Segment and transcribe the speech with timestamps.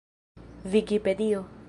[0.65, 1.45] vikipedio